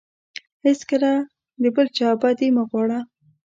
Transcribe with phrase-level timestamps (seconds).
[0.65, 1.11] هیڅکله
[1.61, 2.99] د بل چا بدي مه غواړه.